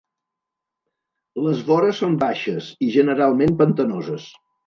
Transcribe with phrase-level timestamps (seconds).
[1.47, 4.29] Les vores són baixes i generalment pantanoses.